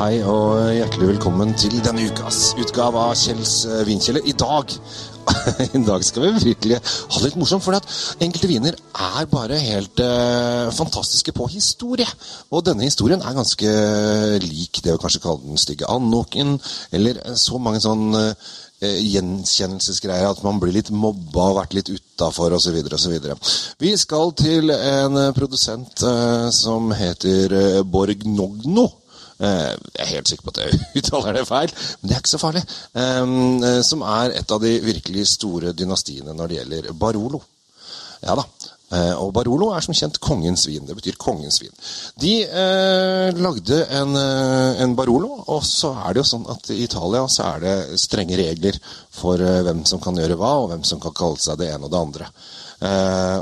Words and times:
Hei 0.00 0.22
og 0.24 0.62
hjertelig 0.72 1.10
velkommen 1.10 1.50
til 1.60 1.74
denne 1.84 2.06
ukas 2.08 2.54
utgave 2.56 2.96
av 3.04 3.10
Kjells 3.20 3.66
eh, 3.68 3.82
vinkjeller. 3.84 4.24
I 4.24 4.32
dag 4.32 4.72
I 5.76 5.80
dag 5.84 6.04
skal 6.08 6.24
vi 6.24 6.30
virkelig 6.46 6.78
ha 6.80 7.18
det 7.18 7.26
litt 7.26 7.36
morsomt, 7.36 7.60
for 7.60 7.76
enkelte 8.24 8.48
viner 8.48 8.78
er 8.96 9.28
bare 9.28 9.58
helt 9.60 10.00
eh, 10.00 10.70
fantastiske 10.72 11.34
på 11.36 11.50
historie. 11.52 12.08
Og 12.48 12.64
denne 12.64 12.88
historien 12.88 13.20
er 13.20 13.36
ganske 13.36 13.74
lik 14.46 14.80
det 14.80 14.96
vi 14.96 15.02
kanskje 15.04 15.20
kaller 15.26 15.44
den 15.44 15.60
stygge 15.60 15.92
annoken, 15.92 16.56
eller 16.96 17.20
så 17.36 17.60
mange 17.60 17.84
sånn 17.84 18.16
eh, 18.16 18.32
gjenkjennelsesgreier 18.80 20.30
at 20.30 20.40
man 20.46 20.62
blir 20.62 20.78
litt 20.78 20.88
mobba 20.96 21.50
og 21.50 21.58
vært 21.60 21.76
litt 21.76 21.92
utafor 21.92 22.56
osv. 22.56 22.80
osv. 22.88 23.18
Vi 23.84 23.92
skal 24.00 24.32
til 24.32 24.72
en 24.72 25.26
produsent 25.36 26.08
eh, 26.08 26.48
som 26.56 26.88
heter 26.96 27.58
eh, 27.60 27.82
Borg 27.84 28.24
Nogno. 28.24 28.88
Eh, 29.40 29.70
jeg 29.96 30.04
er 30.04 30.12
helt 30.14 30.28
sikker 30.28 30.46
på 30.46 30.54
at 30.54 30.62
jeg 30.64 30.80
uttaler 31.00 31.38
det 31.38 31.46
feil, 31.48 31.72
men 32.00 32.10
det 32.10 32.16
er 32.16 32.22
ikke 32.24 32.34
så 32.34 32.42
farlig. 32.42 32.64
Um, 32.92 33.62
som 33.86 34.04
er 34.04 34.36
et 34.40 34.52
av 34.52 34.60
de 34.62 34.74
virkelig 34.84 35.26
store 35.36 35.72
dynastiene 35.76 36.36
når 36.36 36.50
det 36.50 36.60
gjelder 36.60 36.92
Barolo. 36.92 37.42
Ja 38.20 38.36
da. 38.36 38.44
Uh, 38.90 39.14
og 39.22 39.32
Barolo 39.36 39.70
er 39.74 39.84
som 39.84 39.94
kjent 39.94 40.18
kongens 40.22 40.66
vin. 40.66 40.86
Det 40.86 40.96
betyr 40.98 41.18
kongens 41.20 41.60
vin. 41.62 41.74
De 42.20 42.32
eh, 42.42 43.28
lagde 43.38 43.84
en, 43.86 44.16
uh, 44.18 44.80
en, 44.82 44.96
Barolo, 44.98 45.44
og 45.46 45.62
så 45.66 45.92
er 46.04 46.14
det 46.14 46.24
jo 46.24 46.30
sånn 46.32 46.48
at 46.50 46.72
i 46.74 46.80
Italia 46.84 47.22
så 47.30 47.46
er 47.52 47.64
det 47.64 48.00
strenge 48.02 48.38
regler 48.40 48.80
for 49.14 49.38
hvem 49.38 49.84
som 49.86 50.02
kan 50.02 50.18
gjøre 50.18 50.38
hva, 50.40 50.56
og 50.62 50.72
hvem 50.72 50.82
som 50.86 51.02
kan 51.02 51.14
kalle 51.16 51.38
seg 51.40 51.60
det 51.60 51.70
ene 51.70 51.86
og 51.86 51.94
det 51.94 52.00
andre. 52.00 52.32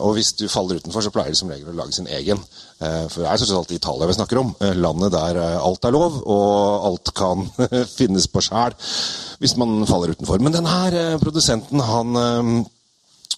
og 0.03 0.16
hvis 0.16 0.33
du 0.34 0.48
faller 0.51 0.80
utenfor, 0.80 1.03
så 1.03 1.12
pleier 1.15 1.30
de 1.30 1.39
som 1.39 1.51
regel 1.51 1.70
å 1.70 1.77
lage 1.78 1.95
sin 1.95 2.09
egen. 2.11 2.41
Eh, 2.78 3.06
for 3.11 3.25
det 3.25 3.27
er 3.27 3.41
tross 3.41 3.55
alt 3.59 3.73
Italia 3.75 4.06
vi 4.06 4.15
snakker 4.15 4.39
om. 4.39 4.53
Eh, 4.62 4.77
landet 4.78 5.11
der 5.11 5.39
eh, 5.42 5.59
alt 5.59 5.84
er 5.84 5.95
lov, 5.95 6.20
og 6.30 6.87
alt 6.87 7.11
kan 7.19 7.48
finnes 7.98 8.28
på 8.30 8.42
sjæl 8.45 8.77
hvis 9.42 9.56
man 9.58 9.83
faller 9.86 10.14
utenfor. 10.14 10.42
Men 10.42 10.55
denne 10.55 11.19
produsenten 11.23 11.83
han 11.83 12.19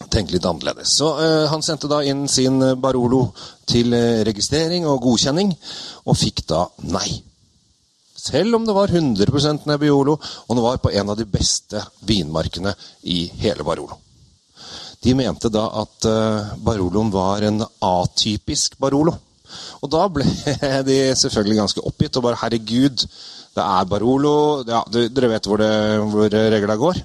tenkte 0.08 0.36
litt 0.36 0.46
annerledes. 0.48 0.94
Så 1.00 1.10
han 1.50 1.62
sendte 1.62 1.90
da 1.90 2.00
inn 2.06 2.26
sin 2.28 2.58
Barolo 2.80 3.26
til 3.68 3.94
registrering 4.26 4.86
og 4.88 5.02
godkjenning, 5.04 5.52
og 6.08 6.18
fikk 6.18 6.44
da 6.50 6.64
nei. 6.90 7.20
Selv 8.20 8.58
om 8.58 8.66
det 8.66 8.76
var 8.76 8.92
100% 8.92 9.68
Nebbiolo, 9.68 10.16
og 10.16 10.56
det 10.56 10.64
var 10.64 10.80
på 10.82 10.92
en 10.92 11.12
av 11.12 11.16
de 11.20 11.28
beste 11.28 11.80
vinmarkene 12.08 12.74
i 13.08 13.22
hele 13.40 13.64
Barolo. 13.64 13.96
De 15.00 15.14
mente 15.16 15.48
da 15.48 15.64
at 15.80 16.08
Baroloen 16.60 17.12
var 17.12 17.46
en 17.48 17.62
atypisk 17.64 18.76
Barolo. 18.80 19.14
Og 19.80 19.90
da 19.92 20.06
ble 20.12 20.26
de 20.88 20.98
selvfølgelig 21.18 21.60
ganske 21.62 21.84
oppgitt 21.88 22.18
og 22.18 22.26
bare 22.28 22.40
Herregud, 22.42 23.06
det 23.50 23.64
er 23.64 23.86
Barolo 23.90 24.32
ja, 24.62 24.80
Dere 24.90 25.30
vet 25.32 25.46
hvor, 25.48 25.58
det, 25.58 25.70
hvor 26.12 26.30
regla 26.30 26.76
går. 26.78 27.00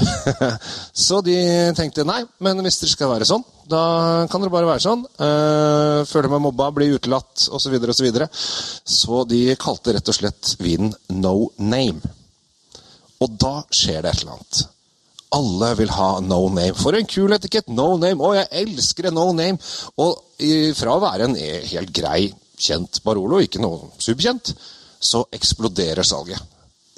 så 1.06 1.20
de 1.24 1.36
tenkte 1.76 2.06
nei, 2.08 2.22
men 2.40 2.62
hvis 2.64 2.80
dere 2.80 2.94
skal 2.94 3.12
være 3.12 3.28
sånn, 3.28 3.44
da 3.68 3.82
kan 4.32 4.40
dere 4.40 4.54
bare 4.54 4.70
være 4.70 4.84
sånn. 4.86 5.04
Uh, 5.20 6.00
føle 6.08 6.32
meg 6.32 6.42
mobba, 6.46 6.70
bli 6.74 6.88
utelatt 6.94 7.46
osv. 7.50 7.66
Så, 7.66 7.74
videre, 7.74 7.92
og 7.92 8.00
så, 8.00 8.06
videre. 8.06 8.30
så 8.96 9.22
de 9.28 9.42
kalte 9.60 9.94
rett 9.96 10.08
og 10.08 10.16
slett 10.16 10.54
vinen 10.62 10.94
No 11.20 11.50
Name. 11.60 12.16
Og 13.20 13.36
da 13.36 13.58
skjer 13.68 14.00
det 14.00 14.14
et 14.14 14.22
eller 14.22 14.38
annet. 14.38 14.62
Alle 15.36 15.74
vil 15.78 15.92
ha 15.94 16.10
no 16.24 16.40
name. 16.48 16.74
For 16.74 16.96
en 16.96 17.06
kul 17.06 17.36
etikett! 17.36 17.68
No 17.70 17.92
name! 18.00 18.18
Å, 18.18 18.32
jeg 18.40 18.64
elsker 18.64 19.10
no 19.14 19.28
name! 19.36 19.60
Og 20.00 20.16
fra 20.78 20.96
å 20.96 21.02
være 21.04 21.28
en 21.28 21.36
helt 21.36 21.92
grei, 21.94 22.30
kjent 22.60 22.98
Barolo, 23.04 23.38
ikke 23.44 23.60
noe 23.62 23.92
superkjent, 24.00 24.54
så 25.00 25.24
eksploderer 25.32 26.06
salget. 26.06 26.40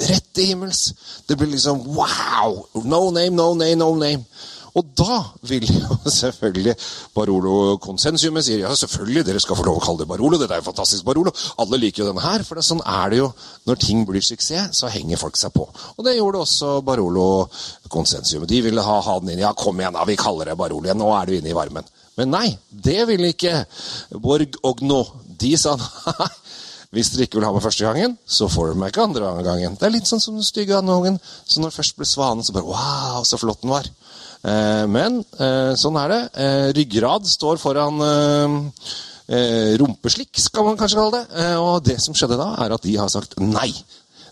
Rett 0.03 0.33
til 0.35 0.53
himmels! 0.53 0.89
Det 1.29 1.37
blir 1.39 1.53
liksom 1.53 1.85
wow! 1.95 2.65
No 2.85 3.11
name, 3.11 3.37
no 3.37 3.53
name, 3.55 3.79
no 3.79 3.95
name. 3.95 4.25
Og 4.73 4.87
da 4.97 5.19
vil 5.45 5.67
jo 5.69 5.97
selvfølgelig 6.21 6.75
Barolo-konsensumet 7.15 8.47
sier 8.47 8.63
ja, 8.65 8.73
selvfølgelig, 8.77 9.25
dere 9.29 9.43
skal 9.45 9.59
få 9.59 9.67
lov 9.67 9.81
å 9.81 9.85
kalle 9.85 10.03
det 10.03 10.09
Barolo. 10.09 10.39
Dette 10.41 10.57
er 10.57 10.63
jo 10.63 10.69
fantastisk 10.71 11.05
Barolo. 11.05 11.33
Alle 11.61 11.81
liker 11.81 12.03
jo 12.03 12.09
denne 12.09 12.25
her. 12.25 12.45
For 12.49 12.59
det, 12.59 12.65
sånn 12.67 12.81
er 12.81 13.13
det 13.13 13.21
jo. 13.21 13.29
Når 13.69 13.83
ting 13.85 14.07
blir 14.09 14.25
suksess, 14.25 14.81
så 14.81 14.91
henger 14.93 15.21
folk 15.21 15.37
seg 15.39 15.53
på. 15.55 15.69
Og 15.69 16.07
det 16.07 16.17
gjorde 16.17 16.45
også 16.47 16.75
Barolo-konsensumet. 16.89 18.49
De 18.49 18.63
ville 18.65 18.87
ha, 18.87 18.99
ha 19.05 19.19
den 19.21 19.35
inn. 19.35 19.45
Ja, 19.45 19.53
kom 19.57 19.81
igjen, 19.81 19.99
da, 19.99 20.07
vi 20.09 20.17
kaller 20.21 20.51
det 20.51 20.59
Barolo 20.61 20.89
igjen. 20.89 21.03
Nå 21.03 21.13
er 21.19 21.29
du 21.29 21.37
inne 21.37 21.53
i 21.53 21.59
varmen. 21.59 21.93
Men 22.17 22.33
nei, 22.33 22.47
det 22.73 23.03
ville 23.09 23.33
ikke 23.33 23.63
Borg 24.25 24.57
og 24.65 24.81
Gno. 24.81 25.05
De 25.43 25.53
sa 25.61 25.77
nei. 26.23 26.33
Hvis 26.93 27.09
dere 27.09 27.25
ikke 27.25 27.39
vil 27.39 27.47
ha 27.49 27.55
meg 27.55 27.65
første 27.65 27.87
gangen, 27.87 28.19
så 28.29 28.51
får 28.53 28.69
dere 28.69 28.81
meg 28.83 28.91
ikke 28.93 29.05
andre 29.07 29.29
gangen. 29.47 29.77
Det 29.81 29.87
er 29.89 29.95
litt 29.95 30.09
sånn 30.11 30.21
som 30.21 30.37
den 30.37 30.45
stygge 30.45 30.77
andungen. 30.77 31.17
Så 31.49 31.63
når 31.63 31.73
det 31.73 31.79
først 31.79 31.97
ble 31.97 32.09
svanen, 32.09 32.45
så 32.45 32.53
bare 32.53 32.69
Wow, 32.69 33.23
så 33.25 33.39
flott 33.41 33.63
den 33.63 33.73
var. 33.73 33.89
Eh, 34.43 34.85
men 34.91 35.23
eh, 35.39 35.73
sånn 35.79 35.97
er 36.03 36.13
det. 36.13 36.21
Eh, 36.37 36.67
ryggrad 36.77 37.29
står 37.29 37.63
foran 37.63 38.03
rumpeslikk, 39.81 40.37
skal 40.37 40.67
man 40.67 40.77
kanskje 40.77 40.99
kalle 40.99 41.23
det. 41.23 41.43
Og 41.63 41.85
det 41.87 41.95
som 42.05 42.13
skjedde 42.13 42.37
da, 42.37 42.51
er 42.61 42.75
at 42.75 42.85
de 42.85 42.99
har 43.01 43.09
sagt 43.09 43.39
nei. 43.41 43.71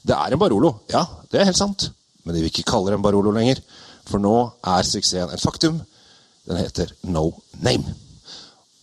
Det 0.04 0.12
er 0.12 0.34
en 0.34 0.42
Barolo. 0.42 0.74
Ja, 0.92 1.06
det 1.32 1.40
er 1.40 1.48
helt 1.48 1.60
sant. 1.60 1.86
Men 2.26 2.36
de 2.36 2.42
vil 2.42 2.50
ikke 2.50 2.66
kalle 2.68 2.90
det 2.90 2.98
en 2.98 3.06
Barolo 3.06 3.32
lenger. 3.32 3.62
For 4.10 4.20
nå 4.20 4.34
er 4.68 4.84
suksessen 4.84 5.32
et 5.32 5.40
faktum. 5.40 5.78
Den 6.44 6.60
heter 6.60 6.92
No 7.08 7.30
Name. 7.64 7.94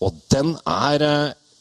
Og 0.01 0.17
den 0.33 0.55
er 0.65 1.05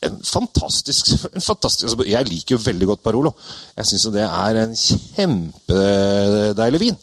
en 0.09 0.17
fantastisk, 0.25 1.11
en 1.29 1.45
fantastisk 1.45 1.89
altså, 1.89 2.07
Jeg 2.09 2.29
liker 2.29 2.57
jo 2.57 2.63
veldig 2.65 2.89
godt 2.93 3.05
Barolo. 3.07 3.33
Jeg 3.77 3.91
syns 3.91 4.09
det 4.15 4.25
er 4.27 4.63
en 4.63 4.77
kjempedeilig 4.77 6.83
vin. 6.83 6.99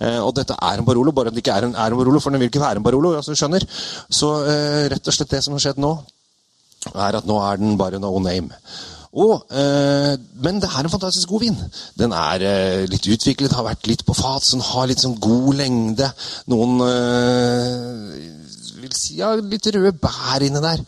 Eh, 0.00 0.20
og 0.22 0.34
dette 0.36 0.54
er 0.54 0.78
en 0.78 0.86
Barolo, 0.86 1.12
bare 1.12 1.32
at 1.32 1.36
det 1.36 1.44
ikke 1.44 1.56
er 1.56 1.68
en, 1.68 1.74
er 1.74 1.94
en 1.94 1.98
Barolo, 1.98 2.20
for 2.20 2.34
den 2.34 2.40
vil 2.40 2.52
ikke 2.52 2.62
være 2.62 2.82
en 2.82 2.86
Barolo. 2.86 3.16
altså 3.16 3.34
du 3.34 3.40
skjønner. 3.40 3.66
Så 4.10 4.34
eh, 4.44 4.84
rett 4.92 5.10
og 5.10 5.16
slett 5.16 5.34
det 5.34 5.42
som 5.44 5.56
har 5.56 5.66
skjedd 5.66 5.82
nå, 5.82 5.96
er 6.94 7.18
at 7.18 7.26
nå 7.26 7.40
er 7.42 7.58
den 7.60 7.76
bare 7.78 8.00
no 8.02 8.14
name. 8.22 8.54
Og, 9.18 9.46
eh, 9.50 10.14
men 10.44 10.60
det 10.60 10.68
er 10.68 10.84
en 10.84 10.92
fantastisk 10.92 11.28
god 11.28 11.40
vin. 11.40 11.56
Den 11.98 12.12
er 12.12 12.44
eh, 12.44 12.84
litt 12.90 13.08
utviklet, 13.08 13.56
har 13.56 13.66
vært 13.66 13.88
litt 13.88 14.04
på 14.06 14.16
fat, 14.16 14.44
så 14.44 14.58
den 14.58 14.66
har 14.68 14.90
litt 14.90 15.02
sånn 15.02 15.16
god 15.22 15.56
lengde. 15.58 16.10
Noen 16.52 16.84
eh, 16.84 18.28
vil 18.82 18.94
si 18.94 19.18
ja, 19.22 19.32
litt 19.40 19.66
røde 19.74 19.96
bær 19.96 20.44
inni 20.44 20.62
der. 20.62 20.84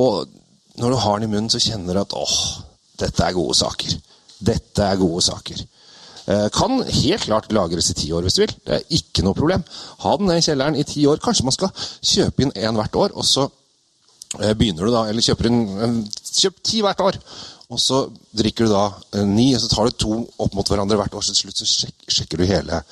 Og 0.00 0.37
når 0.78 0.94
du 0.94 1.00
har 1.02 1.18
den 1.18 1.28
i 1.28 1.32
munnen, 1.32 1.50
så 1.52 1.60
kjenner 1.62 1.96
du 1.96 2.02
at 2.02 2.14
åh, 2.16 2.38
dette 3.00 3.24
er 3.24 3.36
gode 3.36 3.56
saker. 3.58 3.98
Dette 4.48 4.86
er 4.86 5.00
gode 5.00 5.24
saker. 5.26 5.62
Eh, 6.28 6.48
kan 6.52 6.82
helt 6.84 7.24
klart 7.24 7.52
lagres 7.56 7.90
i 7.90 7.96
ti 7.96 8.10
år 8.12 8.26
hvis 8.26 8.36
du 8.36 8.42
vil. 8.42 8.54
Det 8.66 8.74
er 8.76 8.96
ikke 8.98 9.24
noe 9.24 9.36
problem. 9.36 9.64
Ha 10.04 10.16
den 10.20 10.32
i 10.34 10.42
kjelleren 10.44 10.76
i 10.76 10.86
ti 10.86 11.06
år. 11.08 11.20
Kanskje 11.24 11.46
man 11.46 11.56
skal 11.56 11.72
kjøpe 12.04 12.44
inn 12.44 12.52
én 12.52 12.76
hvert 12.76 12.98
år, 13.00 13.14
og 13.16 13.24
så 13.24 13.46
eh, 14.42 14.52
begynner 14.52 14.84
du 14.84 14.92
da, 14.92 15.06
eller 15.08 15.24
kjøper 15.24 15.50
inn 15.50 16.02
Kjøp 16.38 16.60
ti 16.62 16.82
hvert 16.84 17.00
år. 17.02 17.16
Og 17.72 17.80
så 17.82 18.04
drikker 18.36 18.68
du 18.68 18.74
da 18.74 18.84
eh, 19.16 19.24
ni, 19.26 19.50
og 19.56 19.62
så 19.64 19.70
tar 19.72 19.88
du 19.88 19.96
to 20.04 20.18
opp 20.38 20.54
mot 20.56 20.68
hverandre 20.68 21.00
hvert 21.00 21.16
år. 21.16 21.24
Så 21.24 21.34
til 21.34 21.48
slutt 21.48 21.62
så 21.64 21.88
sjekker 22.18 22.40
du 22.40 22.46
hele 22.48 22.82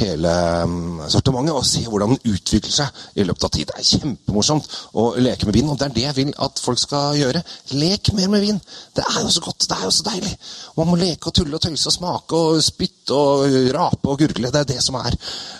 hele 0.00 0.32
um, 0.64 1.00
sortimentet 1.10 1.56
og 1.56 1.66
se 1.66 1.82
hvordan 1.86 2.14
den 2.14 2.32
utvikler 2.34 2.74
seg 2.74 3.18
i 3.18 3.26
løpet 3.26 3.46
av 3.48 3.52
tid. 3.54 3.70
Det 3.70 3.78
er 3.78 3.88
kjempemorsomt 3.88 4.68
å 4.98 5.08
leke 5.20 5.48
med 5.48 5.58
vin, 5.58 5.68
og 5.72 5.78
det 5.80 5.88
er 5.88 5.96
det 5.96 6.04
jeg 6.06 6.16
vil 6.18 6.32
at 6.46 6.62
folk 6.62 6.80
skal 6.80 7.18
gjøre. 7.18 7.42
Lek 7.78 8.12
mer 8.16 8.30
med 8.32 8.44
vin. 8.44 8.60
Det 8.96 9.04
er 9.04 9.18
jo 9.24 9.32
så 9.34 9.42
godt, 9.44 9.68
det 9.68 9.78
er 9.78 9.84
jo 9.86 9.92
så 9.94 10.06
deilig. 10.10 10.32
Man 10.78 10.90
må 10.90 11.00
leke 11.00 11.30
og 11.30 11.36
tulle 11.38 11.58
og 11.58 11.64
tøyse 11.64 11.90
og 11.90 11.96
smake 11.96 12.42
og 12.48 12.62
spytte 12.64 13.18
og 13.18 13.58
rape 13.76 14.12
og 14.12 14.22
gurgle. 14.22 14.52
Det 14.54 14.62
er 14.62 14.70
det 14.72 14.80
som 14.84 14.98
er 15.02 15.18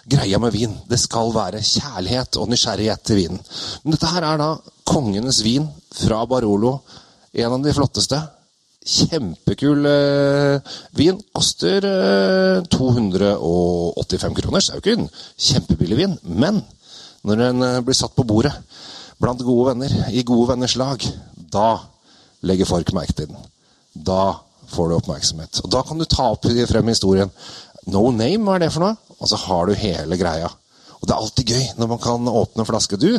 greia 0.09 0.41
med 0.43 0.55
vin. 0.55 0.79
Det 0.89 1.01
skal 1.03 1.35
være 1.35 1.65
kjærlighet 1.65 2.41
og 2.41 2.51
nysgjerrighet 2.53 3.05
til 3.05 3.23
vinen. 3.23 3.45
Men 3.85 3.97
dette 3.97 4.15
her 4.15 4.31
er 4.31 4.41
da 4.41 4.55
kongenes 4.89 5.43
vin 5.45 5.69
fra 5.99 6.25
Barolo. 6.29 6.79
En 7.39 7.55
av 7.59 7.63
de 7.63 7.75
flotteste. 7.77 8.21
Kjempekul 8.89 9.85
eh, 9.91 10.75
vin. 10.97 11.21
Koster 11.37 11.85
eh, 11.85 12.65
285 12.73 14.39
kroner, 14.39 14.65
så 14.65 14.73
er 14.73 14.79
jo 14.79 14.85
ikke 14.85 14.97
en 14.97 15.11
kjempebillig 15.37 15.99
vin. 15.99 16.17
Men 16.25 16.63
når 17.29 17.43
den 17.43 17.67
eh, 17.67 17.81
blir 17.85 17.99
satt 17.99 18.17
på 18.17 18.27
bordet 18.29 18.55
blant 19.21 19.43
gode 19.45 19.73
venner, 19.73 19.93
i 20.15 20.25
gode 20.27 20.53
venners 20.53 20.77
lag, 20.79 21.03
da 21.35 21.71
legger 22.47 22.69
folk 22.71 22.93
merke 22.97 23.17
til 23.19 23.33
den. 23.33 23.49
Da 23.93 24.39
får 24.71 24.89
du 24.89 24.97
oppmerksomhet. 24.99 25.61
Og 25.65 25.73
Da 25.73 25.83
kan 25.83 25.99
du 25.99 26.07
ta 26.07 26.31
opp 26.33 26.47
frem 26.47 26.93
historien. 26.93 27.31
No 27.89 28.11
name, 28.11 28.45
hva 28.45 28.57
er 28.57 28.67
det 28.67 28.73
for 28.73 28.85
noe? 28.85 28.97
Og 29.19 29.31
så 29.31 29.37
har 29.49 29.67
du 29.67 29.75
hele 29.75 30.17
greia. 30.21 30.49
Og 30.99 31.07
det 31.07 31.15
er 31.15 31.23
alltid 31.23 31.53
gøy 31.53 31.65
når 31.79 31.91
man 31.93 32.01
kan 32.03 32.29
åpne 32.31 32.63
en 32.63 32.69
flaske. 32.69 32.99
Du, 32.99 33.19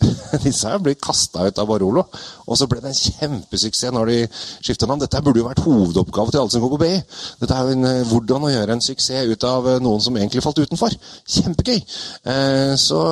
disse 0.44 0.68
her 0.68 0.80
ble 0.82 0.94
kasta 1.00 1.46
ut 1.48 1.60
av 1.60 1.68
Barolo. 1.68 2.04
Og 2.46 2.58
så 2.58 2.68
ble 2.70 2.80
det 2.82 2.92
en 2.92 2.98
kjempesuksess 2.98 3.94
når 3.94 4.12
de 4.12 4.18
skifta 4.32 4.88
navn. 4.88 5.02
Dette 5.02 5.22
burde 5.24 5.42
jo 5.42 5.48
vært 5.48 5.62
hovedoppgave 5.64 6.32
til 6.32 6.42
alle 6.42 6.54
som 6.54 6.64
går 6.64 6.74
på 6.74 6.80
BI. 6.82 6.94
Dette 7.42 7.56
er 7.56 7.68
jo 7.68 7.76
en, 7.76 7.88
eh, 7.90 8.06
hvordan 8.10 8.46
å 8.46 8.52
gjøre 8.52 8.76
en 8.76 8.84
suksess 8.84 9.30
ut 9.30 9.46
av 9.48 9.68
eh, 9.68 9.82
noen 9.82 10.02
som 10.04 10.16
egentlig 10.16 10.44
falt 10.44 10.62
utenfor. 10.62 10.96
Kjempegøy! 11.36 11.78
Eh, 11.78 12.74
så 12.80 13.04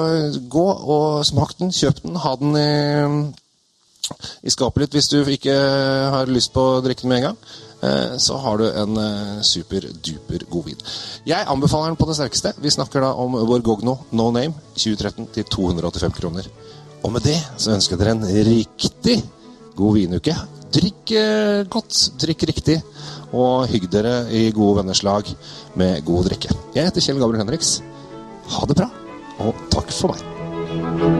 gå 0.50 0.66
og 0.96 1.24
smak 1.28 1.56
den. 1.60 1.74
Kjøp 1.74 2.02
den. 2.04 2.18
Ha 2.24 2.34
den 2.40 2.58
i, 2.58 2.68
i 4.48 4.52
skapet 4.52 4.84
litt 4.84 4.98
hvis 4.98 5.10
du 5.12 5.20
ikke 5.22 5.54
har 6.14 6.30
lyst 6.30 6.54
på 6.54 6.64
å 6.78 6.84
drikke 6.84 7.04
den 7.04 7.12
med 7.12 7.22
en 7.22 7.30
gang. 7.30 7.40
så 8.18 8.34
har 8.42 8.58
du 8.58 8.64
en 8.66 8.96
superduper 9.46 10.48
god 10.50 10.64
vin. 10.66 10.80
Jeg 11.30 11.46
anbefaler 11.46 11.92
den 11.92 11.98
på 12.00 12.08
det 12.08 12.16
sterkeste. 12.18 12.52
Vi 12.58 12.72
snakker 12.74 13.04
da 13.04 13.12
om 13.14 13.36
Borgogno 13.46 13.94
No 14.10 14.32
Name 14.34 14.50
2013 14.74 15.28
til 15.36 15.44
285 15.44 16.16
kroner. 16.16 16.48
Og 17.06 17.12
med 17.14 17.24
det 17.26 17.38
så 17.56 17.74
ønsker 17.74 17.96
jeg 17.96 18.02
dere 18.02 18.16
en 18.16 18.48
riktig 18.48 19.18
god 19.78 19.98
vinuke. 19.98 20.34
Drikk 20.74 21.12
eh, 21.16 21.62
godt, 21.70 22.00
drikk 22.20 22.44
riktig, 22.50 22.76
og 23.32 23.68
hygg 23.70 23.88
dere 23.92 24.26
i 24.34 24.48
gode 24.52 24.82
venners 24.82 25.04
lag 25.06 25.30
med 25.80 26.02
god 26.08 26.28
drikke. 26.28 26.52
Jeg 26.76 26.90
heter 26.90 27.04
Kjell 27.04 27.22
Gabriel 27.22 27.44
Henriks. 27.44 27.78
Ha 28.52 28.68
det 28.68 28.76
bra, 28.82 28.90
og 29.44 29.64
takk 29.72 29.94
for 29.94 30.12
meg. 30.12 31.17